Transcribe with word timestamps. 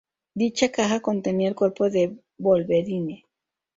Dicha 0.33 0.71
caja 0.71 0.99
contenía 0.99 1.47
el 1.47 1.53
cuerpo 1.53 1.87
de 1.91 2.17
Wolverine. 2.39 3.23